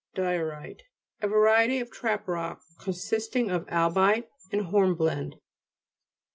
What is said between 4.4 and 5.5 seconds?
and hornblende.